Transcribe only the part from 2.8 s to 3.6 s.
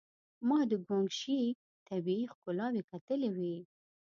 کتلې وې.